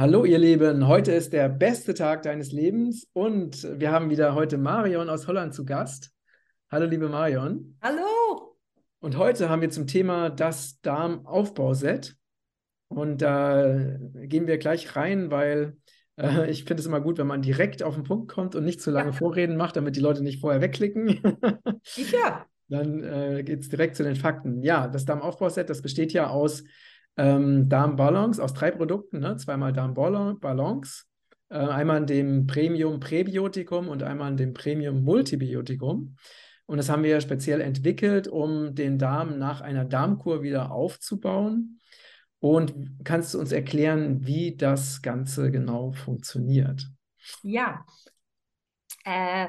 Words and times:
Hallo 0.00 0.24
ihr 0.24 0.38
Lieben, 0.38 0.88
heute 0.88 1.12
ist 1.12 1.34
der 1.34 1.50
beste 1.50 1.92
Tag 1.92 2.22
deines 2.22 2.52
Lebens 2.52 3.06
und 3.12 3.68
wir 3.78 3.92
haben 3.92 4.08
wieder 4.08 4.34
heute 4.34 4.56
Marion 4.56 5.10
aus 5.10 5.28
Holland 5.28 5.52
zu 5.52 5.66
Gast. 5.66 6.10
Hallo 6.70 6.86
liebe 6.86 7.10
Marion. 7.10 7.76
Hallo. 7.82 8.56
Und 9.00 9.18
heute 9.18 9.50
haben 9.50 9.60
wir 9.60 9.68
zum 9.68 9.86
Thema 9.86 10.30
das 10.30 10.80
Darmaufbauset 10.80 12.16
und 12.88 13.20
da 13.20 13.98
gehen 14.14 14.46
wir 14.46 14.56
gleich 14.56 14.96
rein, 14.96 15.30
weil 15.30 15.76
äh, 16.16 16.50
ich 16.50 16.64
finde 16.64 16.80
es 16.80 16.86
immer 16.86 17.02
gut, 17.02 17.18
wenn 17.18 17.26
man 17.26 17.42
direkt 17.42 17.82
auf 17.82 17.94
den 17.94 18.04
Punkt 18.04 18.32
kommt 18.32 18.54
und 18.54 18.64
nicht 18.64 18.80
zu 18.80 18.90
lange 18.90 19.10
ja. 19.10 19.16
Vorreden 19.16 19.58
macht, 19.58 19.76
damit 19.76 19.96
die 19.96 20.00
Leute 20.00 20.22
nicht 20.22 20.40
vorher 20.40 20.62
wegklicken. 20.62 21.20
Sicher. 21.82 22.46
Dann 22.68 23.04
äh, 23.04 23.42
geht 23.42 23.60
es 23.60 23.68
direkt 23.68 23.96
zu 23.96 24.04
den 24.04 24.16
Fakten. 24.16 24.62
Ja, 24.62 24.88
das 24.88 25.04
Darmaufbauset, 25.04 25.68
das 25.68 25.82
besteht 25.82 26.14
ja 26.14 26.30
aus 26.30 26.64
ähm, 27.16 27.68
Darmbalance 27.68 28.42
aus 28.42 28.54
drei 28.54 28.70
Produkten, 28.70 29.20
ne? 29.20 29.36
zweimal 29.36 29.72
Darmbalance, 29.72 31.04
äh, 31.48 31.56
einmal 31.58 31.98
in 31.98 32.06
dem 32.06 32.46
Premium 32.46 33.00
Präbiotikum 33.00 33.88
und 33.88 34.02
einmal 34.02 34.30
in 34.30 34.36
dem 34.36 34.54
Premium 34.54 35.02
Multibiotikum. 35.02 36.16
Und 36.66 36.76
das 36.76 36.88
haben 36.88 37.02
wir 37.02 37.20
speziell 37.20 37.60
entwickelt, 37.60 38.28
um 38.28 38.74
den 38.74 38.96
Darm 38.96 39.38
nach 39.38 39.60
einer 39.60 39.84
Darmkur 39.84 40.42
wieder 40.42 40.70
aufzubauen. 40.70 41.80
Und 42.38 43.04
kannst 43.04 43.34
du 43.34 43.40
uns 43.40 43.52
erklären, 43.52 44.24
wie 44.24 44.56
das 44.56 45.02
Ganze 45.02 45.50
genau 45.50 45.92
funktioniert? 45.92 46.88
Ja, 47.42 47.84
äh, 49.04 49.48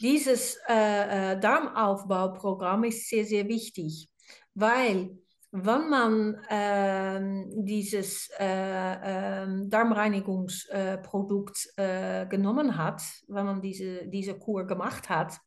dieses 0.00 0.58
äh, 0.68 1.32
äh 1.32 1.40
Darmaufbauprogramm 1.40 2.84
ist 2.84 3.08
sehr, 3.08 3.24
sehr 3.24 3.48
wichtig, 3.48 4.10
weil 4.54 5.16
wenn 5.64 5.88
man 5.88 6.38
ähm, 6.50 7.50
dieses 7.64 8.28
äh, 8.38 8.44
äh, 8.44 9.46
Darmreinigungsprodukt 9.68 11.68
äh, 11.76 12.26
genommen 12.26 12.76
hat, 12.76 13.02
wenn 13.28 13.46
man 13.46 13.62
diese, 13.62 14.06
diese 14.08 14.38
Kur 14.38 14.66
gemacht 14.66 15.08
hat, 15.08 15.38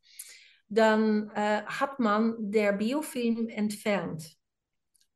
dann 0.68 1.30
äh, 1.30 1.62
hat 1.64 1.98
man 1.98 2.34
der 2.38 2.72
Biofilm 2.72 3.48
entfernt. 3.48 4.36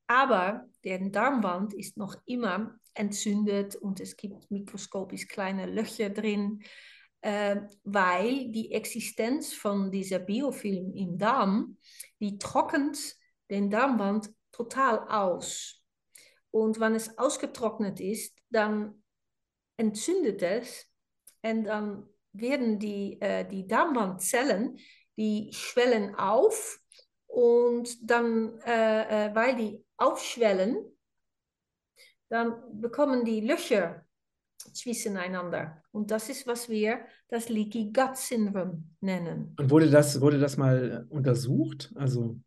Aber 0.07 0.67
der 0.85 0.99
Darmwand 1.11 1.75
ist 1.75 1.97
noch 1.97 2.17
immer 2.27 2.77
entzündet 2.95 3.77
und 3.77 4.01
es 4.01 4.17
gibt 4.17 4.51
mikroskopisch 4.51 5.29
kleine 5.29 5.67
Löcher 5.67 6.11
drin, 6.11 6.63
äh, 7.21 7.57
weil 7.85 8.51
die 8.51 8.73
Existenz 8.73 9.55
von 9.55 9.91
dieser 9.91 10.19
Biofilm 10.19 10.93
im 10.95 11.19
Darm, 11.19 11.77
die 12.21 12.39
trocknet 12.39 13.17
den 13.51 13.71
Darmwand 13.71 14.31
total 14.55 15.01
aus. 15.09 15.83
Und 16.51 16.79
wenn 16.79 16.95
es 16.95 17.19
ausgetrocknet 17.19 18.01
ist, 18.01 18.37
dann 18.51 19.03
entzündet 19.77 20.43
es 20.43 20.87
und 21.43 21.65
dann 21.65 22.09
werden 22.33 22.79
die, 22.79 23.21
äh, 23.21 23.47
die 23.47 23.67
Darmwandzellen, 23.67 24.79
die 25.17 25.51
schwellen 25.53 26.15
auf 26.15 26.81
und 27.27 27.99
dann, 28.09 28.59
äh, 28.61 29.29
äh, 29.29 29.35
weil 29.35 29.57
die 29.57 29.85
aufschwellen, 29.97 30.77
dann 32.29 32.81
bekommen 32.81 33.25
die 33.25 33.41
Löcher 33.41 34.05
zwischeneinander. 34.73 35.83
Und 35.93 36.11
das 36.11 36.29
ist, 36.29 36.47
was 36.47 36.69
wir 36.69 37.01
das 37.29 37.49
Leaky 37.49 37.93
Gut 37.93 38.17
Syndrome 38.17 38.85
nennen. 39.01 39.55
Und 39.59 39.71
wurde 39.71 39.91
das, 39.91 40.21
wurde 40.21 40.39
das 40.39 40.57
mal 40.57 41.07
untersucht? 41.11 41.93
Also 41.97 42.39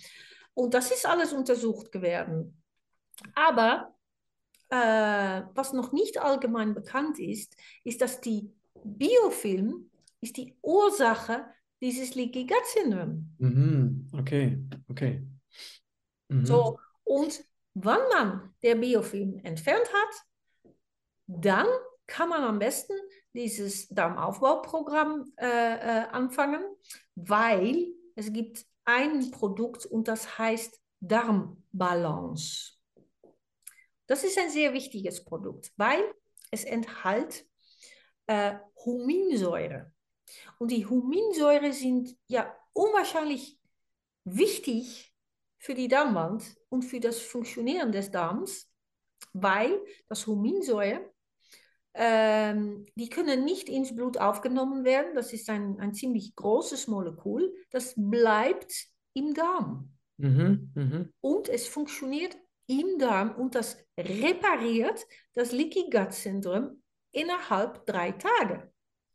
Und 0.54 0.74
das 0.74 0.90
ist 0.90 1.06
alles 1.06 1.32
untersucht 1.32 1.92
geworden. 1.92 2.62
Aber 3.34 3.90
was 4.70 5.72
noch 5.72 5.92
nicht 5.92 6.20
allgemein 6.20 6.74
bekannt 6.74 7.20
ist, 7.20 7.54
ist, 7.84 8.00
dass 8.00 8.20
die 8.20 8.50
Biofilm 8.82 9.88
ist 10.20 10.36
die 10.36 10.56
Ursache 10.62 11.44
dieses 11.80 12.14
Leaky 12.14 12.46
Gut 12.46 12.66
Syndrom. 12.72 13.34
Mhm. 13.38 14.08
Okay, 14.12 14.58
okay. 14.88 15.22
Mhm. 16.28 16.46
So, 16.46 16.78
und 17.04 17.44
wenn 17.74 18.08
man 18.08 18.54
der 18.62 18.76
Biofilm 18.76 19.40
entfernt 19.44 19.88
hat, 19.92 20.64
dann 21.26 21.66
kann 22.06 22.28
man 22.28 22.42
am 22.42 22.58
besten 22.58 22.94
dieses 23.32 23.88
Darmaufbauprogramm 23.88 25.32
äh, 25.36 25.46
äh, 25.46 26.06
anfangen, 26.10 26.62
weil 27.14 27.88
es 28.14 28.32
gibt 28.32 28.64
ein 28.84 29.30
Produkt 29.30 29.86
und 29.86 30.08
das 30.08 30.38
heißt 30.38 30.80
Darmbalance. 31.00 32.74
Das 34.06 34.22
ist 34.22 34.38
ein 34.38 34.50
sehr 34.50 34.72
wichtiges 34.72 35.24
Produkt, 35.24 35.72
weil 35.76 36.02
es 36.50 36.64
enthält 36.64 37.46
äh, 38.26 38.54
Huminsäure. 38.84 39.92
Und 40.58 40.70
die 40.70 40.86
Huminsäure 40.86 41.72
sind 41.72 42.16
ja 42.26 42.54
unwahrscheinlich 42.72 43.58
wichtig 44.24 45.13
für 45.64 45.74
die 45.74 45.88
Darmwand 45.88 46.44
und 46.68 46.82
für 46.82 47.00
das 47.00 47.20
Funktionieren 47.20 47.90
des 47.90 48.10
Darms, 48.10 48.70
weil 49.32 49.80
das 50.08 50.26
Huminsäure, 50.26 51.10
ähm, 51.94 52.84
die 52.96 53.08
können 53.08 53.46
nicht 53.46 53.70
ins 53.70 53.96
Blut 53.96 54.18
aufgenommen 54.18 54.84
werden. 54.84 55.14
Das 55.14 55.32
ist 55.32 55.48
ein, 55.48 55.80
ein 55.80 55.94
ziemlich 55.94 56.36
großes 56.36 56.86
Molekül. 56.86 57.50
Das 57.70 57.94
bleibt 57.96 58.74
im 59.14 59.32
Darm. 59.32 59.90
Mhm, 60.18 60.70
mh. 60.74 61.08
Und 61.22 61.48
es 61.48 61.66
funktioniert 61.66 62.36
im 62.66 62.98
Darm 62.98 63.34
und 63.34 63.54
das 63.54 63.78
repariert 63.98 65.06
das 65.32 65.52
Leaky 65.52 65.88
Gut 65.90 66.12
Syndrom 66.12 66.82
innerhalb 67.10 67.86
drei 67.86 68.12
Tage. 68.12 68.70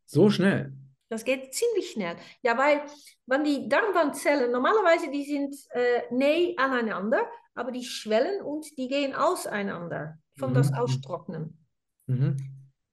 So 0.06 0.32
schnell. 0.32 0.74
Das 1.10 1.26
geht 1.26 1.54
ziemlich 1.54 1.92
schnell. 1.92 2.16
Ja, 2.44 2.58
weil 2.58 2.82
wenn 3.26 3.44
die 3.44 3.68
Darmwandzellen, 3.68 4.52
normalerweise 4.52 5.10
die 5.10 5.26
sind 5.26 5.56
äh, 5.72 6.04
näher 6.12 6.54
aneinander, 6.58 7.28
aber 7.56 7.72
die 7.72 7.84
schwellen 7.84 8.42
und 8.42 8.78
die 8.78 8.88
gehen 8.88 9.16
auseinander 9.16 10.20
von 10.38 10.52
mhm. 10.52 10.54
das 10.56 10.74
Austrocknen. 10.74 11.66
Mhm. 12.06 12.38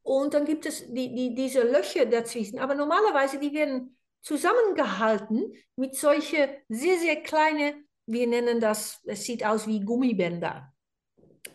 Und 0.02 0.34
dann 0.34 0.44
gibt 0.44 0.66
es 0.66 0.86
die, 0.86 1.14
die, 1.14 1.34
diese 1.34 1.62
Löcher 1.62 2.06
dazwischen. 2.06 2.58
Aber 2.58 2.74
normalerweise, 2.74 3.38
die 3.38 3.52
werden 3.52 3.96
zusammengehalten 4.22 5.52
mit 5.76 5.94
solchen 5.94 6.48
sehr, 6.68 6.98
sehr 6.98 7.22
kleinen, 7.22 7.86
wir 8.06 8.26
nennen 8.26 8.60
das, 8.60 9.00
es 9.04 9.24
sieht 9.24 9.44
aus 9.44 9.66
wie 9.66 9.80
Gummibänder. 9.80 10.72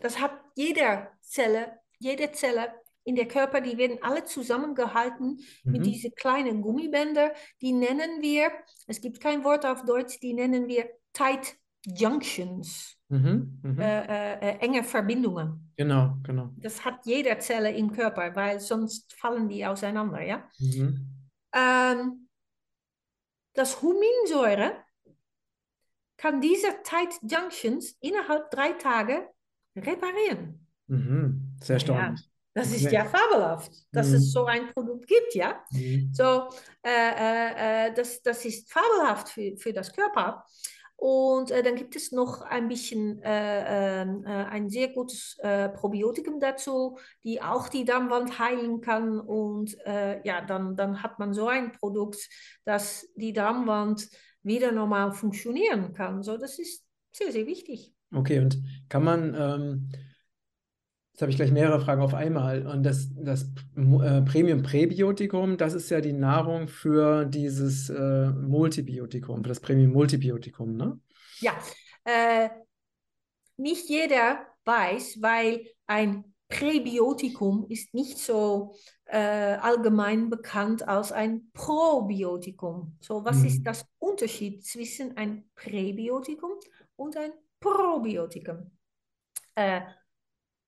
Das 0.02 0.20
hat 0.20 0.34
jede 0.56 1.08
Zelle, 1.22 1.80
jede 2.00 2.32
Zelle 2.32 2.74
in 3.04 3.16
der 3.16 3.28
Körper, 3.28 3.62
die 3.62 3.78
werden 3.78 3.98
alle 4.02 4.24
zusammengehalten 4.24 5.40
mhm. 5.64 5.72
mit 5.72 5.86
diesen 5.86 6.14
kleinen 6.16 6.62
Gummibänder. 6.62 7.34
Die 7.62 7.72
nennen 7.72 8.22
wir, 8.22 8.52
es 8.88 9.02
gibt 9.02 9.20
kein 9.20 9.44
Wort 9.44 9.66
auf 9.66 9.84
Deutsch, 9.86 10.20
die 10.20 10.34
nennen 10.34 10.68
wir 10.68 10.90
Tight 11.14 11.56
Junctions. 11.86 12.98
Mhm. 13.10 13.60
Mhm. 13.64 13.80
Äh, 13.80 14.06
äh, 14.06 14.34
äh, 14.40 14.58
enge 14.60 14.84
Verbindungen. 14.84 15.74
Genau, 15.76 16.16
genau. 16.24 16.52
Das 16.58 16.86
hat 16.86 17.06
jede 17.06 17.38
Zelle 17.40 17.72
im 17.72 17.92
Körper, 17.92 18.36
weil 18.36 18.60
sonst 18.60 19.14
fallen 19.14 19.50
die 19.50 19.66
auseinander, 19.66 20.22
ja. 20.22 20.48
Mhm. 20.60 21.08
Ähm, 21.54 22.30
das 23.54 23.82
Huminsäure 23.82 24.78
kann 26.16 26.40
diese 26.40 26.68
Tight 26.84 27.20
Junctions 27.24 27.98
innerhalb 28.00 28.50
drei 28.52 28.74
Tage 28.74 29.28
reparieren. 29.76 30.68
Mhm. 30.88 31.58
Sehr 31.62 31.76
erstaunlich. 31.76 32.22
Ja. 32.22 32.31
Das 32.54 32.72
ist 32.74 32.92
ja 32.92 33.06
fabelhaft, 33.06 33.72
dass 33.92 34.10
mhm. 34.10 34.16
es 34.16 34.32
so 34.32 34.46
ein 34.46 34.74
Produkt 34.74 35.08
gibt, 35.08 35.36
ja. 35.36 35.64
Mhm. 35.72 36.12
So, 36.14 36.50
äh, 36.84 36.90
äh, 36.90 37.88
äh, 37.88 37.94
das, 37.94 38.22
das 38.22 38.44
ist 38.44 38.70
fabelhaft 38.70 39.30
für, 39.30 39.56
für 39.58 39.72
das 39.72 39.94
Körper. 39.94 40.46
Und 40.98 41.50
äh, 41.50 41.64
dann 41.64 41.76
gibt 41.76 41.96
es 41.96 42.12
noch 42.12 42.42
ein 42.42 42.68
bisschen 42.68 43.22
äh, 43.24 44.02
ähm, 44.02 44.24
äh, 44.26 44.30
ein 44.30 44.70
sehr 44.70 44.90
gutes 44.90 45.38
Probiotikum 45.76 46.40
dazu, 46.40 46.98
die 47.24 47.42
auch 47.42 47.70
die 47.70 47.86
Darmwand 47.86 48.38
heilen 48.38 48.82
kann. 48.82 49.20
Und 49.20 49.78
ja, 49.86 50.42
dann, 50.42 50.76
dann 50.76 51.02
hat 51.02 51.20
man 51.20 51.34
so 51.34 51.48
ein 51.48 51.72
Produkt, 51.72 52.30
dass 52.66 53.08
die 53.16 53.34
Darmwand 53.34 54.10
wieder 54.44 54.72
normal 54.72 55.14
funktionieren 55.14 55.94
kann. 55.94 56.22
So, 56.22 56.38
das 56.38 56.60
ist 56.60 56.84
sehr, 57.12 57.32
sehr 57.32 57.46
wichtig. 57.46 57.94
Okay, 58.14 58.40
und 58.40 58.62
kann 58.90 59.04
man 59.04 59.36
ähm 59.36 59.90
Jetzt 61.12 61.22
habe 61.22 61.32
ich 61.32 61.38
gleich 61.38 61.52
mehrere 61.52 61.82
Fragen 61.82 62.02
auf 62.02 62.14
einmal. 62.14 62.66
Und 62.66 62.84
das, 62.84 63.10
das 63.16 63.44
äh, 63.76 64.22
Premium 64.22 64.64
Präbiotikum, 64.64 65.58
das 65.58 65.74
ist 65.74 65.90
ja 65.90 66.00
die 66.02 66.14
Nahrung 66.14 66.68
für 66.68 67.26
dieses 67.26 67.90
äh, 67.90 68.30
Multibiotikum, 68.30 69.44
für 69.44 69.50
das 69.50 69.60
Premium 69.60 69.92
Multibiotikum, 69.92 70.76
ne? 70.76 71.00
Ja, 71.40 71.54
äh, 72.06 72.50
nicht 73.58 73.90
jeder 73.90 74.46
weiß, 74.66 75.22
weil 75.22 75.66
ein 75.86 76.24
Präbiotikum 76.48 77.66
ist 77.70 77.94
nicht 77.94 78.18
so 78.18 78.76
äh, 79.06 79.18
allgemein 79.18 80.30
bekannt 80.30 80.88
als 80.88 81.12
ein 81.12 81.50
Probiotikum. 81.54 82.98
So, 83.00 83.24
was 83.24 83.38
mhm. 83.38 83.46
ist 83.46 83.64
das 83.64 83.86
Unterschied 84.00 84.64
zwischen 84.66 85.18
ein 85.18 85.50
Präbiotikum 85.56 86.52
und 86.96 87.18
ein 87.18 87.32
Probiotikum? 87.60 88.72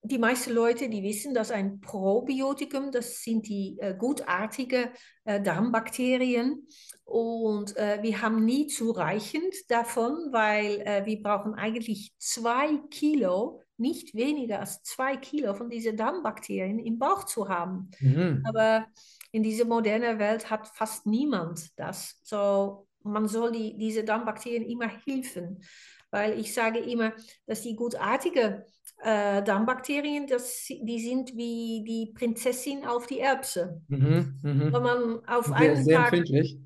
Die 0.06 0.18
meisten 0.18 0.52
Leute, 0.52 0.90
die 0.90 1.02
wissen, 1.02 1.34
dass 1.34 1.50
ein 1.50 1.80
Probiotikum, 1.80 2.92
das 2.92 3.24
sind 3.24 3.48
die 3.48 3.78
äh, 3.80 3.96
gutartige 3.98 4.92
äh, 5.24 5.42
Darmbakterien. 5.42 6.68
Und 7.06 7.78
äh, 7.78 8.00
wir 8.02 8.22
haben 8.22 8.44
nie 8.44 8.68
zureichend 8.68 9.56
davon, 9.70 10.30
weil 10.32 10.82
äh, 10.82 11.06
wir 11.06 11.22
brauchen 11.22 11.54
eigentlich 11.54 12.14
zwei 12.18 12.78
Kilo, 12.90 13.62
nicht 13.78 14.14
weniger 14.14 14.60
als 14.60 14.84
zwei 14.84 15.16
Kilo 15.16 15.54
von 15.54 15.70
diesen 15.70 15.96
Darmbakterien 15.96 16.80
im 16.80 17.00
Bauch 17.00 17.24
zu 17.24 17.48
haben. 17.48 17.90
Mhm. 18.00 18.44
Aber 18.46 18.86
in 19.32 19.42
dieser 19.42 19.66
modernen 19.66 20.20
Welt 20.20 20.50
hat 20.50 20.68
fast 20.68 21.06
niemand 21.06 21.70
das. 21.78 22.20
So, 22.24 22.88
man 23.04 23.28
soll 23.28 23.52
die, 23.52 23.78
diese 23.78 24.04
Darmbakterien 24.04 24.64
immer 24.64 24.88
helfen. 25.06 25.64
Weil 26.12 26.40
ich 26.40 26.54
sage 26.54 26.80
immer, 26.80 27.14
dass 27.48 27.62
die 27.62 27.76
gutartige 27.76 28.68
äh, 29.04 29.44
Darmbakterien, 29.44 30.28
das, 30.28 30.66
die 30.68 31.00
sind 31.00 31.36
wie 31.36 31.84
die 31.86 32.14
Prinzessin 32.14 32.86
auf 32.86 33.06
die 33.06 33.20
Erbse. 33.20 33.82
Mhm, 33.88 34.40
mh. 34.42 34.74
Wenn 34.74 34.84
man 34.84 35.26
auf 35.28 35.48
sehr, 35.48 35.56
einen 35.56 35.84
sehr 35.84 35.98
Tag, 35.98 36.14
empfindlich. 36.14 36.58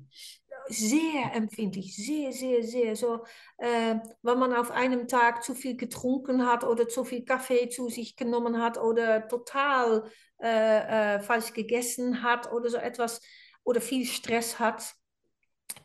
Sehr 0.70 1.32
empfindlich, 1.34 1.96
sehr, 1.96 2.30
sehr, 2.30 2.62
sehr. 2.62 2.94
So, 2.94 3.24
äh, 3.56 3.96
wenn 4.22 4.38
man 4.38 4.52
auf 4.52 4.70
einem 4.70 5.08
Tag 5.08 5.42
zu 5.42 5.54
viel 5.54 5.76
getrunken 5.76 6.46
hat 6.46 6.62
oder 6.62 6.88
zu 6.88 7.04
viel 7.04 7.24
Kaffee 7.24 7.70
zu 7.70 7.88
sich 7.88 8.16
genommen 8.16 8.60
hat 8.60 8.76
oder 8.76 9.26
total 9.28 10.04
äh, 10.42 11.16
äh, 11.16 11.20
falsch 11.20 11.54
gegessen 11.54 12.22
hat 12.22 12.52
oder 12.52 12.68
so 12.68 12.76
etwas 12.76 13.20
oder 13.64 13.80
viel 13.80 14.04
Stress 14.04 14.58
hat, 14.58 14.94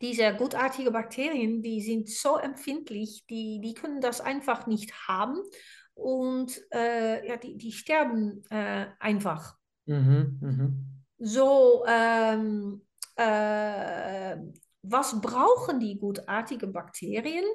diese 0.02 0.34
gutartigen 0.34 0.92
Bakterien, 0.92 1.62
die 1.62 1.82
sind 1.82 2.10
so 2.10 2.38
empfindlich, 2.38 3.24
die, 3.30 3.62
die 3.64 3.74
können 3.74 4.02
das 4.02 4.20
einfach 4.20 4.68
nicht 4.68 5.08
haben 5.08 5.38
und 5.96 6.62
äh, 6.72 7.28
ja, 7.28 7.38
die, 7.38 7.58
die 7.58 7.72
sterben 7.72 8.44
äh, 8.50 8.88
einfach. 9.00 9.56
Mhm, 9.86 10.40
mh. 10.42 10.70
So, 11.20 11.86
ähm, 11.88 12.82
äh, 13.16 14.36
was 14.82 15.22
brauchen 15.22 15.80
die 15.80 15.98
gutartigen 15.98 16.74
Bakterien, 16.74 17.46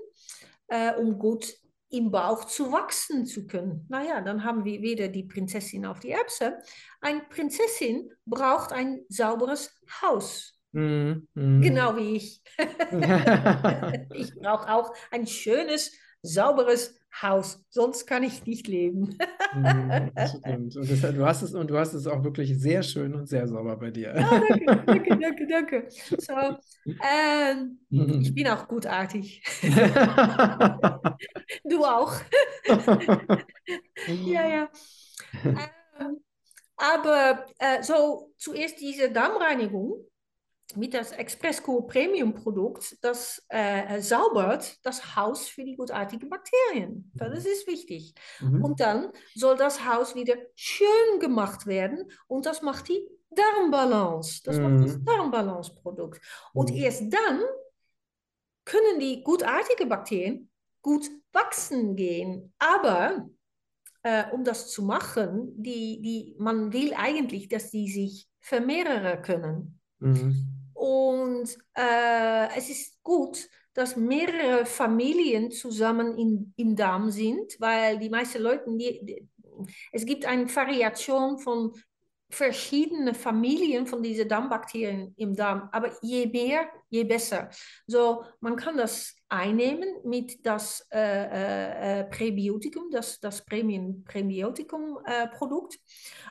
äh, 0.69 0.94
um 0.94 1.19
gut 1.19 1.52
im 1.90 2.11
Bauch 2.11 2.44
zu 2.44 2.73
wachsen 2.73 3.26
zu 3.26 3.46
können? 3.46 3.87
Naja, 3.88 4.20
dann 4.20 4.44
haben 4.44 4.64
wir 4.64 4.81
wieder 4.81 5.08
die 5.08 5.25
Prinzessin 5.25 5.84
auf 5.84 6.00
die 6.00 6.11
Erbse. 6.11 6.58
Eine 7.00 7.23
Prinzessin 7.29 8.11
braucht 8.25 8.73
ein 8.73 9.00
sauberes 9.08 9.75
Haus. 10.02 10.58
Mhm, 10.73 11.29
mh. 11.34 11.61
Genau 11.62 11.96
wie 11.96 12.17
ich. 12.17 12.43
ich 14.14 14.34
brauche 14.34 14.73
auch 14.73 14.94
ein 15.11 15.26
schönes, 15.26 15.93
sauberes 16.23 16.98
Haus, 17.20 17.64
sonst 17.69 18.06
kann 18.06 18.22
ich 18.22 18.46
nicht 18.46 18.69
leben. 18.69 19.19
Mhm, 19.55 20.12
und, 20.44 20.76
das, 20.76 21.00
du 21.00 21.26
hast 21.26 21.43
es, 21.43 21.55
und 21.55 21.69
du 21.70 21.78
hast 21.78 21.94
es 21.94 22.06
auch 22.06 22.22
wirklich 22.22 22.58
sehr 22.58 22.82
schön 22.82 23.14
und 23.14 23.28
sehr 23.28 23.49
sauber 23.49 23.76
bei 23.76 23.90
dir. 23.90 24.14
Ja, 24.14 24.40
danke, 24.40 24.64
danke, 24.87 25.19
danke, 25.20 25.46
danke. 25.46 25.88
So, 25.90 26.56
ähm, 26.84 27.78
ich 27.90 28.34
bin 28.34 28.46
auch 28.49 28.69
gutartig. 28.69 29.43
du 31.64 31.84
auch. 31.84 32.14
ja, 34.26 34.49
ja. 34.49 34.70
Ähm, 35.44 36.20
aber 36.76 37.46
äh, 37.58 37.82
so 37.82 38.32
zuerst 38.38 38.81
diese 38.81 39.10
Darmreinigung 39.10 40.05
mit 40.76 40.94
das 40.94 41.12
Expressco 41.12 41.82
Premium 41.82 42.35
Produkt, 42.35 42.97
das 43.03 43.44
äh, 43.49 44.00
saubert 44.00 44.79
das 44.85 45.17
Haus 45.17 45.49
für 45.49 45.65
die 45.65 45.76
gutartigen 45.76 46.29
Bakterien. 46.29 47.11
Das 47.15 47.47
ist 47.47 47.67
wichtig. 47.67 48.15
Mhm. 48.41 48.65
Und 48.65 48.81
dann 48.81 49.11
soll 49.35 49.56
das 49.56 49.87
Haus 49.87 50.15
wieder 50.15 50.37
schön 50.55 51.20
gemacht 51.20 51.67
werden 51.67 52.11
und 52.26 52.47
das 52.47 52.62
macht 52.62 52.88
die 52.88 53.06
Darmbalance. 53.31 54.43
Das 54.44 54.59
mhm. 54.59 54.62
macht 54.62 54.88
das 54.88 55.05
Darmbalance-Produkt. 55.05 56.20
Und 56.53 56.70
mhm. 56.70 56.76
erst 56.76 57.12
dann 57.12 57.43
können 58.65 59.00
die 59.00 59.23
gutartigen 59.23 59.88
Bakterien 59.88 60.50
gut 60.82 61.11
wachsen 61.32 61.97
gehen. 61.97 62.53
Aber 62.59 63.29
äh, 64.03 64.25
um 64.32 64.44
das 64.44 64.70
zu 64.70 64.82
machen, 64.82 65.53
die, 65.56 66.00
die, 66.03 66.37
man 66.38 66.73
will 66.73 66.93
eigentlich, 66.94 67.49
dass 67.49 67.70
die 67.70 67.91
sich 67.91 68.29
vermehren 68.41 69.23
können. 69.23 69.81
Mhm. 69.99 70.57
Und 70.79 71.59
äh, 71.75 72.57
es 72.57 72.71
ist 72.71 73.03
gut, 73.03 73.49
dass 73.75 73.97
mehrere 73.97 74.65
Familien 74.65 75.51
zusammen 75.51 76.17
in, 76.17 76.55
im 76.57 76.77
Darm 76.77 77.11
sind, 77.11 77.57
weil 77.59 77.99
die 77.99 78.09
meisten 78.09 78.41
Leute, 78.41 78.65
die, 78.69 79.05
die, 79.05 79.29
es 79.91 80.07
gibt 80.07 80.25
eine 80.25 80.55
Variation 80.55 81.39
von 81.41 81.73
verschiedenen 82.31 83.15
Familien 83.15 83.89
von 83.89 84.05
diesen 84.05 84.29
Darmbakterien 84.29 85.15
im 85.17 85.35
Darm, 85.35 85.69
aber 85.73 85.91
je 86.01 86.27
mehr, 86.27 86.69
je 86.91 87.03
besser. 87.03 87.51
So, 87.89 88.23
man 88.39 88.55
kann 88.55 88.77
das 88.77 89.17
einnehmen 89.29 89.89
mit 90.05 90.47
das 90.47 90.87
äh, 90.93 91.01
äh, 91.01 92.01
äh 92.03 92.05
Präbiotikum, 92.05 92.89
das, 92.93 93.19
das 93.19 93.44
Premium 93.44 94.05
Präbiotikum 94.05 94.99
äh, 95.06 95.27
Produkt, 95.27 95.77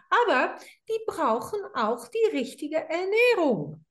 aber 0.09 0.55
die 0.87 0.99
brauchen 1.05 1.59
auch 1.73 2.07
die 2.07 2.37
richtige 2.37 2.77
Ernährung. 2.77 3.83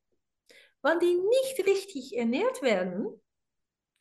Wenn 0.87 0.99
die 0.99 1.15
nicht 1.15 1.67
richtig 1.67 2.17
ernährt 2.17 2.61
werden, 2.61 3.07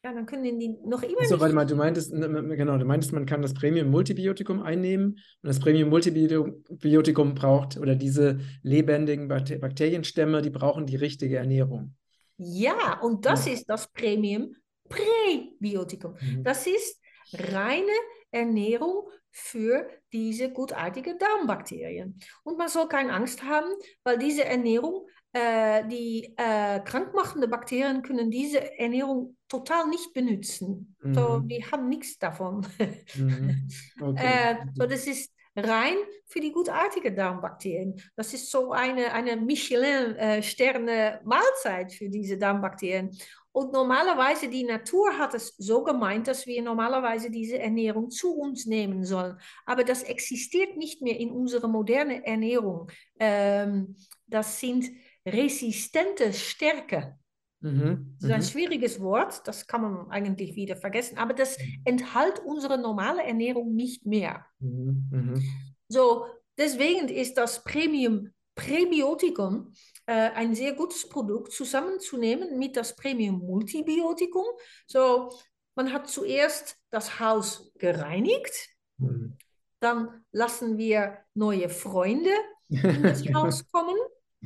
ja, 0.05 0.13
dann 0.13 0.27
können 0.27 0.61
die 0.61 0.69
noch 0.85 1.03
immer 1.03 1.25
so, 1.25 1.41
warte 1.41 1.55
mal, 1.55 1.67
du 1.67 1.75
meintest, 1.75 2.13
genau, 2.13 2.79
du 2.79 2.85
meintest, 2.85 3.13
man 3.13 3.27
kann 3.27 3.43
das 3.43 3.55
Premium 3.55 3.91
Multibiotikum 3.91 4.63
einnehmen 4.63 5.15
und 5.15 5.49
das 5.49 5.59
Premium 5.59 5.89
Multibiotikum 5.89 7.35
braucht 7.35 7.77
oder 7.77 7.97
diese 7.97 8.39
lebendigen 8.63 9.27
Bakterienstämme, 9.27 10.43
die 10.43 10.51
brauchen 10.51 10.87
die 10.87 10.95
richtige 10.95 11.39
Ernährung. 11.39 11.97
Ja, 12.37 13.01
und 13.01 13.27
das 13.27 13.47
ja. 13.47 13.55
ist 13.55 13.69
das 13.69 13.89
Premium 13.89 14.55
Präbiotikum. 14.89 16.15
Mhm. 16.21 16.45
Das 16.45 16.69
ist 16.69 17.01
reine 17.33 17.91
Ernährung 18.31 19.09
für 19.39 19.87
diese 20.15 20.51
gutartigen 20.51 21.19
Darmbakterien. 21.19 22.19
Und 22.43 22.57
man 22.57 22.69
soll 22.69 22.89
keine 22.89 23.13
Angst 23.13 23.43
haben, 23.43 23.69
weil 24.03 24.17
diese 24.17 24.47
Ernährung 24.47 25.07
äh, 25.35 25.87
die 25.89 26.33
äh, 26.39 26.81
krankmachende 26.81 27.47
Bakterien 27.47 28.01
können 28.01 28.31
diese 28.31 28.79
Ernährung 28.79 29.37
total 29.49 29.89
nicht 29.89 30.15
benutzen. 30.15 30.97
Mhm. 31.03 31.15
So, 31.15 31.41
die 31.41 31.63
haben 31.71 31.91
nichts 31.91 32.19
davon. 32.19 32.67
Mhm. 33.15 33.69
Okay. 34.01 34.25
äh, 34.25 34.57
so, 34.75 34.87
das 34.87 35.07
ist 35.07 35.31
rein 35.55 35.97
für 36.27 36.41
die 36.41 36.53
gutartigen 36.53 37.15
Darmbakterien. 37.15 38.01
Das 38.15 38.33
ist 38.33 38.51
so 38.51 38.73
eine, 38.73 39.13
eine 39.13 39.37
Michelin-Sterne-Mahlzeit 39.37 41.93
für 41.93 42.09
diese 42.09 42.39
Darmbakterien. 42.39 43.15
Und 43.57 43.73
normalerweise, 43.73 44.51
die 44.51 44.65
Natur 44.65 45.17
hat 45.17 45.33
es 45.33 45.57
so 45.57 45.83
gemeint, 45.83 46.29
dass 46.29 46.47
wir 46.47 46.61
normalerweise 46.61 47.31
diese 47.31 47.59
Ernährung 47.59 48.11
zu 48.11 48.37
uns 48.37 48.67
nehmen 48.67 49.03
sollen. 49.07 49.39
Aber 49.65 49.83
das 49.83 50.03
existiert 50.03 50.77
nicht 50.77 51.01
mehr 51.01 51.19
in 51.19 51.31
unserer 51.31 51.67
modernen 51.67 52.23
Ernährung. 52.23 52.91
Ähm, 53.19 53.97
das 54.27 54.61
sind 54.61 54.91
resistente 55.25 56.35
Stärke. 56.35 57.19
Mhm, 57.61 58.19
das 58.21 58.29
ist 58.29 58.35
ein 58.35 58.41
mhm. 58.41 58.45
schwieriges 58.45 59.01
Wort, 59.01 59.49
das 59.49 59.67
kann 59.67 59.81
man 59.81 60.11
eigentlich 60.11 60.55
wieder 60.55 60.77
vergessen, 60.77 61.17
aber 61.17 61.33
das 61.33 61.59
mhm. 61.59 61.81
enthält 61.87 62.41
unsere 62.45 62.77
normale 62.77 63.23
Ernährung 63.23 63.75
nicht 63.75 64.05
mehr. 64.05 64.45
Mhm, 64.59 65.09
mhm, 65.11 65.43
so, 65.89 66.27
deswegen 66.59 67.09
ist 67.09 67.39
das 67.39 67.65
Premium 67.65 68.29
Präbiotikum 68.55 69.73
ein 70.13 70.55
sehr 70.55 70.75
gutes 70.75 71.09
Produkt 71.09 71.53
zusammenzunehmen 71.53 72.59
mit 72.59 72.77
das 72.77 72.95
Premium 72.95 73.39
Multibiotikum. 73.39 74.45
So, 74.87 75.33
man 75.75 75.93
hat 75.93 76.09
zuerst 76.09 76.77
das 76.91 77.21
Haus 77.21 77.73
gereinigt, 77.77 78.71
mhm. 78.99 79.37
dann 79.81 80.25
lassen 80.33 80.79
wir 80.79 81.19
neue 81.35 81.69
Freunde 81.69 82.31
in 82.69 83.03
das 83.03 83.23
Haus 83.35 83.67
kommen. 83.71 83.97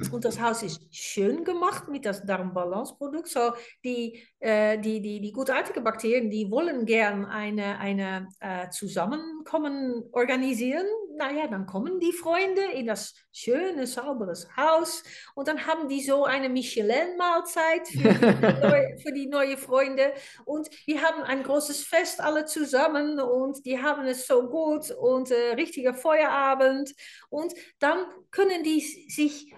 Und 0.09 0.25
das 0.25 0.41
Haus 0.41 0.63
ist 0.63 0.83
schön 0.95 1.45
gemacht 1.45 1.89
mit 1.89 2.07
das 2.07 2.25
Darmbalanceprodukt. 2.25 3.29
So, 3.29 3.53
die, 3.85 4.23
äh, 4.39 4.79
die, 4.79 5.01
die, 5.01 5.21
die 5.21 5.33
gutartige 5.33 5.83
Bakterien, 5.83 6.31
die 6.31 6.51
wollen 6.51 6.87
gern 6.87 7.27
eine, 7.27 7.79
eine 7.79 8.29
äh, 8.41 8.71
Zusammenkommen 8.71 10.05
organisieren. 10.13 10.87
Naja, 11.17 11.49
dann 11.49 11.67
kommen 11.67 12.01
die 12.01 12.13
Freunde 12.13 12.63
in 12.75 12.87
das 12.87 13.15
schöne, 13.31 13.87
sauberes 13.87 14.49
Haus 14.57 15.03
und 15.35 15.49
dann 15.49 15.67
haben 15.67 15.89
die 15.89 16.01
so 16.01 16.25
eine 16.25 16.49
Michelin-Mahlzeit 16.49 17.89
für, 17.89 18.15
für, 19.03 19.13
die 19.13 19.27
neue 19.27 19.59
Freunde. 19.59 20.15
Und 20.47 20.71
wir 20.87 21.03
haben 21.03 21.23
ein 21.23 21.43
großes 21.43 21.85
Fest 21.85 22.21
alle 22.23 22.47
zusammen 22.47 23.21
und 23.21 23.67
die 23.67 23.83
haben 23.83 24.07
es 24.07 24.27
so 24.27 24.49
gut 24.49 24.91
und 24.93 25.31
äh, 25.31 25.55
richtiger 25.57 25.93
Feuerabend. 25.93 26.95
Und 27.29 27.53
dann 27.81 28.07
können 28.31 28.63
die 28.65 28.81
sich 28.81 29.55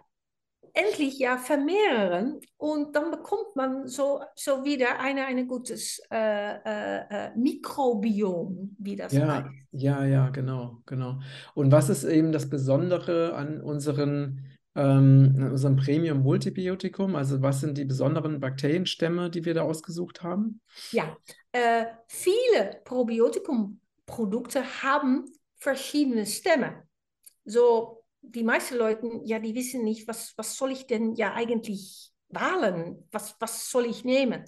endlich 0.75 1.19
ja 1.19 1.37
vermehren 1.37 2.41
und 2.57 2.97
dann 2.97 3.11
bekommt 3.11 3.55
man 3.57 3.87
so, 3.87 4.21
so 4.35 4.65
wieder 4.65 5.01
ein 5.01 5.19
eine 5.19 5.47
gutes 5.47 6.01
äh, 6.11 6.55
äh, 6.55 7.01
äh, 7.11 7.31
Mikrobiom, 7.37 8.75
wie 8.79 8.97
das 8.97 9.13
ja, 9.13 9.45
heißt. 9.45 9.51
Ja, 9.73 10.05
ja, 10.05 10.31
genau, 10.31 10.79
genau. 10.87 11.21
Und 11.55 11.73
was 11.73 11.89
ist 11.91 12.05
eben 12.05 12.33
das 12.33 12.49
Besondere 12.49 13.35
an 13.35 13.61
unseren 13.61 14.47
ähm, 14.75 15.49
unserem 15.51 15.77
Premium 15.77 16.23
Multibiotikum? 16.23 17.17
Also 17.17 17.43
was 17.43 17.61
sind 17.61 17.77
die 17.77 17.85
besonderen 17.85 18.41
Bakterienstämme, 18.41 19.31
die 19.31 19.45
wir 19.45 19.55
da 19.55 19.63
ausgesucht 19.63 20.23
haben? 20.23 20.61
Ja, 20.91 21.17
äh, 21.53 21.85
viele 22.07 22.81
Probiotikum-Produkte 22.85 24.65
haben 24.83 25.27
verschiedene 25.57 26.25
Stämme. 26.27 26.85
So 27.45 28.02
die 28.23 28.45
meisten 28.45 28.77
Leute, 28.77 29.21
ja, 29.25 29.39
die 29.39 29.55
wissen 29.55 29.85
nicht, 29.85 30.09
was, 30.09 30.33
was 30.37 30.57
soll 30.57 30.73
ich 30.73 30.87
denn 30.87 31.15
ja 31.15 31.35
eigentlich 31.35 32.13
wählen? 32.29 33.07
Was, 33.11 33.37
was 33.41 33.71
soll 33.71 33.87
ich 33.87 34.05
nehmen? 34.05 34.45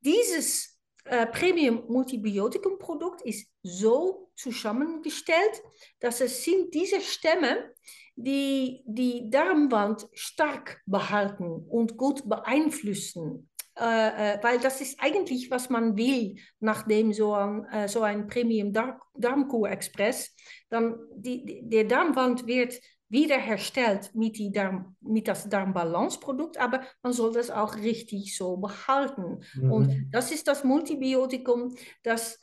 Dieses 0.00 0.78
äh, 1.04 1.26
Premium 1.26 1.84
Multibiotikum 1.88 2.78
Produkt 2.78 3.22
ist 3.22 3.48
so 3.62 4.30
zusammengestellt, 4.36 5.62
dass 6.00 6.20
es 6.20 6.44
sind 6.44 6.72
diese 6.74 7.00
Stämme, 7.00 7.74
die 8.14 8.82
die 8.86 9.28
Darmwand 9.30 10.08
stark 10.12 10.80
behalten 10.86 11.66
und 11.68 11.96
gut 11.96 12.28
beeinflussen. 12.28 13.50
Äh, 13.78 14.34
äh, 14.34 14.38
weil 14.42 14.58
das 14.58 14.82
ist 14.82 14.98
eigentlich, 15.00 15.50
was 15.50 15.70
man 15.70 15.96
will, 15.96 16.36
nachdem 16.60 17.12
so 17.14 17.32
ein, 17.32 17.64
äh, 17.72 17.88
so 17.88 18.02
ein 18.02 18.26
Premium 18.26 18.72
Darmkur 19.14 19.70
Express, 19.70 20.34
dann 20.68 20.96
die, 21.16 21.44
die, 21.44 21.68
der 21.68 21.84
Darmwand 21.84 22.46
wird 22.46 22.78
wiederherstellt 23.08 24.14
mit, 24.14 24.36
die 24.36 24.52
Darm, 24.52 24.96
mit 25.00 25.26
das 25.26 25.48
Darmbalanceprodukt, 25.48 26.58
aber 26.58 26.82
man 27.02 27.14
soll 27.14 27.32
das 27.32 27.50
auch 27.50 27.76
richtig 27.76 28.36
so 28.36 28.58
behalten. 28.58 29.40
Mhm. 29.54 29.72
Und 29.72 30.06
das 30.10 30.32
ist 30.32 30.48
das 30.48 30.64
Multibiotikum, 30.64 31.74
das 32.02 32.38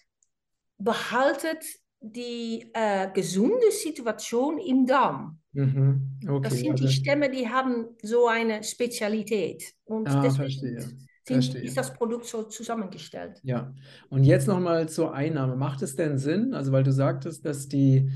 behaltet 0.79 1.63
die 1.99 2.71
äh, 2.73 3.11
gesunde 3.11 3.71
Situation 3.71 4.57
im 4.57 4.85
Darm. 4.85 5.39
Mhm. 5.51 6.19
Okay, 6.27 6.41
das 6.41 6.57
sind 6.57 6.71
also... 6.71 6.85
die 6.85 6.91
Stämme, 6.91 7.29
die 7.29 7.49
haben 7.49 7.87
so 8.01 8.27
eine 8.27 8.63
Spezialität. 8.63 9.73
Und 9.83 10.07
ah, 10.07 10.29
verstehe. 10.31 10.87
Sind, 11.29 11.55
ist 11.55 11.77
das 11.77 11.93
Produkt 11.93 12.25
so 12.25 12.43
zusammengestellt. 12.43 13.39
Ja, 13.43 13.73
und 14.09 14.23
jetzt 14.23 14.47
nochmal 14.47 14.89
zur 14.89 15.13
Einnahme. 15.13 15.55
Macht 15.55 15.81
es 15.81 15.95
denn 15.95 16.17
Sinn, 16.17 16.53
also 16.53 16.71
weil 16.71 16.83
du 16.83 16.91
sagtest, 16.91 17.45
dass 17.45 17.67
die 17.67 18.09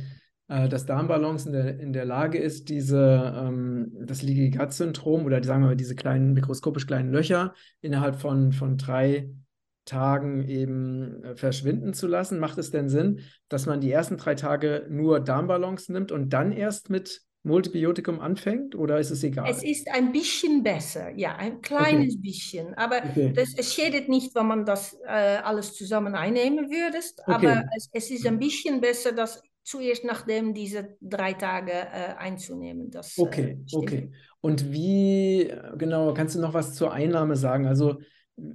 äh, 0.48 0.68
dass 0.68 0.86
Darmbalance 0.86 1.48
in 1.48 1.54
der, 1.54 1.80
in 1.80 1.94
der 1.94 2.06
Lage 2.06 2.38
ist, 2.38 2.70
diese, 2.70 3.34
ähm, 3.36 3.92
das 4.02 4.22
Leaky 4.22 4.52
Gut 4.52 4.74
Syndrom 4.74 5.26
oder 5.26 5.44
sagen 5.44 5.62
wir 5.62 5.68
mal 5.70 5.76
diese 5.76 5.96
kleinen, 5.96 6.34
mikroskopisch 6.34 6.86
kleinen 6.86 7.12
Löcher 7.12 7.54
innerhalb 7.82 8.18
von, 8.18 8.52
von 8.52 8.78
drei 8.78 9.30
Tagen 9.86 10.48
eben 10.48 11.24
äh, 11.24 11.36
verschwinden 11.36 11.94
zu 11.94 12.08
lassen. 12.08 12.40
Macht 12.40 12.58
es 12.58 12.72
denn 12.72 12.90
Sinn, 12.90 13.22
dass 13.50 13.66
man 13.66 13.82
die 13.82 13.92
ersten 13.92 14.18
drei 14.18 14.36
Tage 14.36 14.86
nur 14.90 15.20
Darmbalance 15.20 15.92
nimmt 15.92 16.12
und 16.12 16.30
dann 16.32 16.52
erst 16.52 16.90
mit 16.90 17.22
Multibiotikum 17.44 18.22
anfängt 18.22 18.74
oder 18.74 19.00
ist 19.00 19.12
es 19.12 19.22
egal? 19.24 19.50
Es 19.50 19.64
ist 19.64 19.90
ein 19.94 20.14
bisschen 20.14 20.64
besser, 20.64 21.12
ja, 21.18 21.36
ein 21.36 21.62
kleines 21.62 22.14
okay. 22.14 22.22
bisschen. 22.22 22.74
Aber 22.76 22.98
okay. 23.04 23.34
das, 23.34 23.54
es 23.58 23.74
schädigt 23.74 24.08
nicht, 24.08 24.34
wenn 24.34 24.48
man 24.48 24.66
das 24.66 24.98
äh, 25.06 25.38
alles 25.44 25.74
zusammen 25.76 26.16
einnehmen 26.16 26.70
würde. 26.70 27.00
Okay. 27.00 27.32
Aber 27.48 27.66
es, 27.76 27.90
es, 27.92 28.12
ist 28.12 28.26
ein 28.26 28.40
bisschen 28.40 28.80
besser, 28.80 29.12
dass 29.12 29.42
zuerst 29.64 30.06
nachdem 30.06 30.54
diese 30.54 30.96
drei 31.02 31.34
Tage 31.34 31.72
äh, 31.72 32.16
einzunehmen. 32.18 32.90
Das, 32.92 33.18
äh, 33.18 33.22
okay, 33.22 33.58
äh, 33.72 33.76
okay. 33.76 34.12
Und 34.40 34.72
wie, 34.72 35.52
genau, 35.78 36.14
kannst 36.14 36.36
du 36.36 36.40
noch 36.40 36.54
was 36.54 36.76
zur 36.76 36.94
Einnahme 36.94 37.36
sagen? 37.36 37.66
Also 37.66 38.00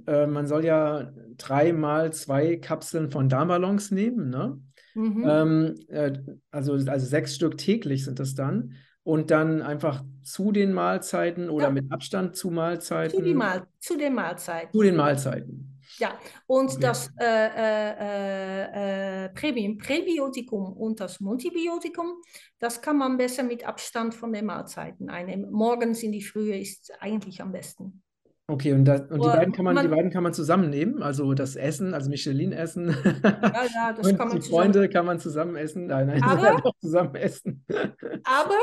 äh, 0.07 0.27
man 0.27 0.47
soll 0.47 0.65
ja 0.65 1.11
dreimal 1.37 2.11
zwei 2.13 2.57
Kapseln 2.57 3.11
von 3.11 3.29
Darmballons 3.29 3.91
nehmen, 3.91 4.29
ne? 4.29 4.59
Mhm. 4.93 5.25
Ähm, 5.27 5.75
äh, 5.87 6.13
also, 6.51 6.73
also 6.73 7.05
sechs 7.05 7.35
Stück 7.35 7.57
täglich 7.57 8.05
sind 8.05 8.19
das 8.19 8.35
dann. 8.35 8.75
Und 9.03 9.31
dann 9.31 9.61
einfach 9.61 10.03
zu 10.21 10.51
den 10.51 10.73
Mahlzeiten 10.73 11.49
oder 11.49 11.65
ja. 11.65 11.71
mit 11.71 11.91
Abstand 11.91 12.35
zu 12.35 12.51
Mahlzeiten? 12.51 13.23
Zu, 13.23 13.33
Mahl 13.33 13.65
zu 13.79 13.97
den 13.97 14.13
Mahlzeiten. 14.13 14.71
Zu 14.71 14.83
den 14.83 14.95
Mahlzeiten. 14.95 15.79
Ja, 15.97 16.19
und 16.45 16.69
okay. 16.69 16.79
das 16.81 17.11
äh, 17.19 17.25
äh, 17.25 19.25
äh, 19.25 19.29
Präbi 19.29 19.75
Präbiotikum 19.75 20.73
und 20.73 20.99
das 20.99 21.19
Multibiotikum, 21.19 22.21
das 22.59 22.81
kann 22.81 22.97
man 22.97 23.17
besser 23.17 23.43
mit 23.43 23.67
Abstand 23.67 24.13
von 24.13 24.31
den 24.31 24.45
Mahlzeiten 24.45 25.09
einnehmen. 25.09 25.51
Morgens 25.51 26.03
in 26.03 26.11
die 26.11 26.21
Frühe 26.21 26.59
ist 26.59 26.91
eigentlich 26.99 27.41
am 27.41 27.51
besten. 27.51 28.03
Okay, 28.49 28.73
und, 28.73 28.83
das, 28.85 29.01
und 29.11 29.23
die, 29.23 29.27
beiden 29.27 29.53
kann 29.53 29.63
man, 29.63 29.75
man, 29.75 29.85
die 29.85 29.91
beiden 29.91 30.09
kann 30.09 30.23
man 30.23 30.33
zusammennehmen, 30.33 31.03
also 31.03 31.35
das 31.35 31.55
Essen, 31.55 31.93
also 31.93 32.09
Michelin-Essen. 32.09 32.87
Ja, 33.23 33.63
ja, 33.63 33.93
das 33.95 34.07
und 34.07 34.17
kann 34.17 34.29
man 34.29 34.39
Die 34.39 34.49
Freunde 34.49 34.89
kann 34.89 35.05
man 35.05 35.19
zusammen 35.19 35.55
essen. 35.55 35.85
Nein, 35.85 36.07
nein, 36.07 36.23
aber, 36.23 36.65
auch 36.65 36.75
zusammen 36.81 37.13
essen. 37.13 37.63
Aber 38.23 38.57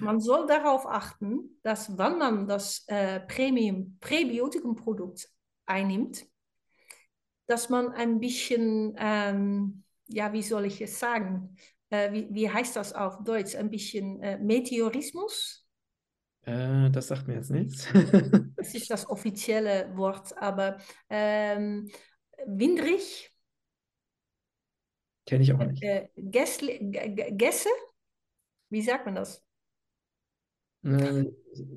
man 0.00 0.18
soll 0.18 0.46
darauf 0.46 0.86
achten, 0.86 1.58
dass 1.62 1.98
wenn 1.98 2.16
man 2.16 2.48
das 2.48 2.84
äh, 2.86 3.20
Premium 3.20 3.98
Präbiotikum-Produkt 4.00 5.28
einnimmt, 5.66 6.24
dass 7.46 7.68
man 7.68 7.90
ein 7.92 8.18
bisschen, 8.18 8.96
ähm, 8.98 9.82
ja, 10.06 10.32
wie 10.32 10.42
soll 10.42 10.64
ich 10.64 10.80
es 10.80 10.98
sagen? 10.98 11.54
Äh, 11.90 12.12
wie, 12.12 12.28
wie 12.30 12.50
heißt 12.50 12.74
das 12.74 12.94
auf 12.94 13.22
Deutsch? 13.24 13.56
Ein 13.56 13.68
bisschen 13.68 14.22
äh, 14.22 14.38
Meteorismus? 14.38 15.65
Äh, 16.46 16.90
das 16.90 17.08
sagt 17.08 17.26
mir 17.26 17.34
jetzt 17.34 17.50
nichts. 17.50 17.88
das 18.56 18.74
ist 18.74 18.88
das 18.90 19.08
offizielle 19.08 19.90
Wort, 19.96 20.36
aber 20.38 20.78
ähm, 21.10 21.90
windrig. 22.46 23.32
Kenne 25.26 25.42
ich 25.42 25.52
auch 25.52 25.58
nicht. 25.58 25.82
Äh, 25.82 26.08
Gässle, 26.16 26.78
Gässe? 26.80 27.68
Wie 28.70 28.80
sagt 28.80 29.06
man 29.06 29.16
das? 29.16 29.44
Äh, 30.84 31.24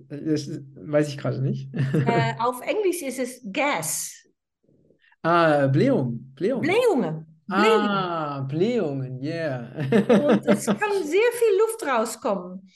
das 0.08 0.50
weiß 0.76 1.08
ich 1.08 1.18
gerade 1.18 1.42
nicht. 1.42 1.74
Äh, 1.74 2.36
auf 2.40 2.62
Englisch 2.62 3.02
ist 3.02 3.18
es 3.18 3.42
Gas. 3.52 4.28
Ah, 5.24 5.66
Blähungen. 5.66 6.32
Blähungen. 6.36 6.62
Blähungen. 6.62 7.26
Ah, 7.50 8.42
Blähungen, 8.42 9.20
yeah. 9.20 9.72
Und 9.76 10.46
es 10.46 10.66
kann 10.68 11.04
sehr 11.04 11.32
viel 11.34 11.58
Luft 11.58 11.88
rauskommen. 11.88 12.70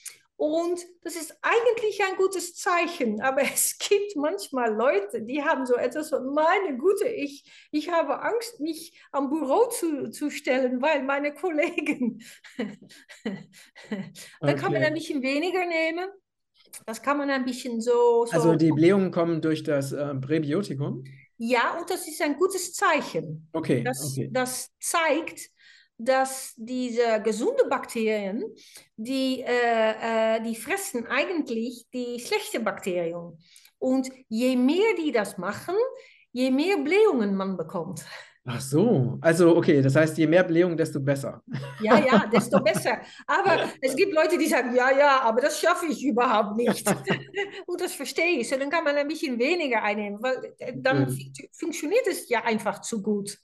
Und 0.44 0.82
das 1.04 1.16
ist 1.16 1.38
eigentlich 1.42 2.04
ein 2.04 2.18
gutes 2.18 2.54
Zeichen, 2.56 3.22
aber 3.22 3.44
es 3.54 3.78
gibt 3.78 4.18
manchmal 4.18 4.76
Leute, 4.76 5.22
die 5.22 5.42
haben 5.42 5.66
so 5.66 5.76
etwas 5.76 6.10
von, 6.10 6.34
meine 6.34 6.78
Gute, 6.78 7.08
ich, 7.08 7.46
ich 7.72 7.90
habe 7.90 8.22
Angst, 8.22 8.60
mich 8.60 9.02
am 9.14 9.30
Büro 9.30 9.70
zu, 9.70 10.10
zu 10.10 10.30
stellen, 10.30 10.82
weil 10.82 11.04
meine 11.04 11.34
Kollegen. 11.34 12.22
Dann 14.42 14.58
kann 14.58 14.74
man 14.74 14.84
ein 14.84 14.94
bisschen 14.94 15.22
weniger 15.22 15.66
nehmen. 15.66 16.10
Das 16.86 17.02
kann 17.02 17.20
man 17.20 17.30
ein 17.30 17.46
bisschen 17.46 17.80
so. 17.80 18.26
so 18.26 18.34
also 18.34 18.56
die 18.56 18.74
Blähungen 18.74 19.12
kommen 19.12 19.42
durch 19.42 19.64
das 19.64 19.94
äh, 19.94 20.14
Präbiotikum? 20.14 21.06
Ja, 21.38 21.78
und 21.80 21.90
das 21.90 22.06
ist 22.06 22.22
ein 22.22 22.36
gutes 22.36 22.74
Zeichen. 22.74 23.48
Okay. 23.54 23.82
Das, 23.82 24.12
okay. 24.12 24.30
das 24.30 24.72
zeigt, 24.82 25.52
dass 25.98 26.54
diese 26.58 27.22
gesunde 27.24 27.66
Bakterien, 27.70 28.44
die, 28.98 29.42
äh, 29.42 30.38
äh, 30.38 30.42
die 30.42 30.56
fressen 30.56 31.08
eigentlich 31.08 31.88
die 31.94 32.20
schlechten 32.20 32.64
Bakterien. 32.64 33.38
Und 33.78 34.10
je 34.30 34.56
mehr 34.56 34.96
die 34.98 35.12
das 35.12 35.38
machen, 35.38 35.76
je 36.32 36.50
mehr 36.52 36.78
Blähungen 36.78 37.36
man 37.36 37.58
bekommt. 37.58 38.04
Ach 38.46 38.60
so, 38.60 39.18
also 39.22 39.56
okay, 39.56 39.82
das 39.82 39.96
heißt, 39.96 40.18
je 40.18 40.28
mehr 40.28 40.44
Blähung, 40.44 40.76
desto 40.76 41.00
besser. 41.00 41.42
Ja, 41.80 41.98
ja, 41.98 42.28
desto 42.28 42.60
besser. 42.62 43.00
Aber 43.26 43.70
es 43.82 43.96
gibt 43.96 44.14
Leute, 44.14 44.38
die 44.38 44.48
sagen, 44.48 44.76
ja, 44.76 44.92
ja, 44.92 45.22
aber 45.22 45.40
das 45.40 45.62
schaffe 45.62 45.86
ich 45.86 46.04
überhaupt 46.04 46.58
nicht. 46.58 46.86
Und 47.66 47.80
das 47.80 47.94
verstehe 47.94 48.40
ich. 48.40 48.50
So, 48.50 48.58
dann 48.58 48.70
kann 48.70 48.84
man 48.84 48.98
ein 48.98 49.08
bisschen 49.08 49.40
weniger 49.40 49.82
einnehmen, 49.82 50.22
weil 50.22 50.54
äh, 50.58 50.74
dann 50.76 51.18
funktioniert 51.54 52.06
es 52.08 52.28
ja 52.28 52.44
einfach 52.44 52.82
zu 52.82 53.02
gut. 53.02 53.38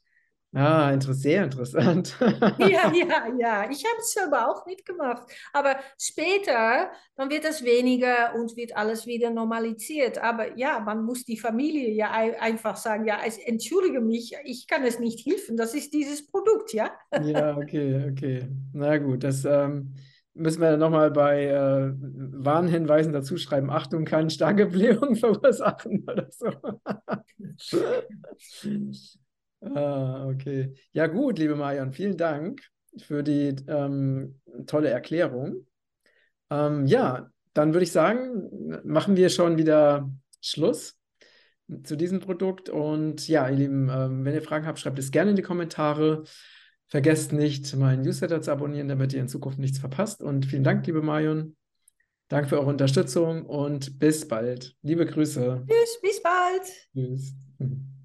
Ah, 0.51 0.99
sehr 0.99 1.43
interessant. 1.43 2.17
ja, 2.19 2.91
ja, 2.93 3.27
ja. 3.37 3.69
Ich 3.69 3.85
habe 3.85 3.99
es 3.99 4.13
selber 4.13 4.49
auch 4.49 4.65
nicht 4.65 4.83
gemacht. 4.83 5.23
Aber 5.53 5.75
später, 5.99 6.91
dann 7.15 7.29
wird 7.29 7.45
es 7.45 7.63
weniger 7.63 8.33
und 8.33 8.57
wird 8.57 8.75
alles 8.75 9.05
wieder 9.05 9.29
normalisiert. 9.29 10.17
Aber 10.17 10.57
ja, 10.57 10.79
man 10.79 11.03
muss 11.03 11.23
die 11.23 11.37
Familie 11.37 11.91
ja 11.91 12.11
einfach 12.11 12.77
sagen, 12.77 13.05
ja, 13.05 13.19
entschuldige 13.45 14.01
mich, 14.01 14.35
ich 14.43 14.65
kann 14.67 14.83
es 14.83 14.99
nicht 14.99 15.23
helfen. 15.25 15.55
Das 15.55 15.75
ist 15.75 15.93
dieses 15.93 16.25
Produkt, 16.25 16.73
ja? 16.73 16.91
ja, 17.21 17.55
okay, 17.55 18.09
okay. 18.11 18.47
Na 18.73 18.97
gut, 18.97 19.23
das 19.23 19.45
ähm, 19.45 19.93
müssen 20.33 20.61
wir 20.61 20.77
nochmal 20.77 21.11
bei 21.11 21.45
äh, 21.45 21.93
Warnhinweisen 21.93 23.13
dazu 23.13 23.37
schreiben. 23.37 23.69
Achtung, 23.69 24.03
kann 24.03 24.31
starke 24.31 24.65
Blähung 24.65 25.15
verursachen 25.15 26.05
oder 26.07 26.27
so. 26.31 26.49
Ah, 29.61 30.27
okay. 30.27 30.73
Ja, 30.91 31.07
gut, 31.07 31.37
liebe 31.37 31.55
Marion, 31.55 31.91
vielen 31.91 32.17
Dank 32.17 32.61
für 32.97 33.23
die 33.23 33.55
ähm, 33.67 34.39
tolle 34.67 34.89
Erklärung. 34.89 35.67
Ähm, 36.49 36.85
ja, 36.85 37.29
dann 37.53 37.73
würde 37.73 37.83
ich 37.83 37.91
sagen, 37.91 38.79
machen 38.83 39.15
wir 39.15 39.29
schon 39.29 39.57
wieder 39.57 40.09
Schluss 40.41 40.97
zu 41.83 41.95
diesem 41.95 42.19
Produkt. 42.19 42.69
Und 42.69 43.27
ja, 43.27 43.49
ihr 43.49 43.55
Lieben, 43.55 43.89
ähm, 43.89 44.25
wenn 44.25 44.33
ihr 44.33 44.41
Fragen 44.41 44.65
habt, 44.65 44.79
schreibt 44.79 44.99
es 44.99 45.11
gerne 45.11 45.31
in 45.31 45.35
die 45.35 45.41
Kommentare. 45.41 46.23
Vergesst 46.87 47.33
nicht, 47.33 47.75
meinen 47.75 48.01
Newsletter 48.01 48.41
zu 48.41 48.51
abonnieren, 48.51 48.87
damit 48.87 49.13
ihr 49.13 49.19
in 49.19 49.27
Zukunft 49.27 49.59
nichts 49.59 49.77
verpasst. 49.77 50.21
Und 50.21 50.45
vielen 50.45 50.63
Dank, 50.63 50.85
liebe 50.87 51.01
Marion. 51.01 51.55
Danke 52.29 52.49
für 52.49 52.59
eure 52.59 52.69
Unterstützung 52.69 53.45
und 53.45 53.99
bis 53.99 54.27
bald. 54.27 54.75
Liebe 54.81 55.05
Grüße. 55.05 55.65
Tschüss, 55.67 56.01
bis 56.01 56.23
bald. 56.23 56.63
Tschüss. 56.93 57.33